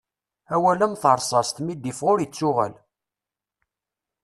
Awal 0.55 0.79
am 0.85 0.95
terṣast 1.01 1.57
mi 1.61 1.73
d-iffeɣ 1.75 2.07
ur 2.13 2.19
ittuɣal. 2.25 2.73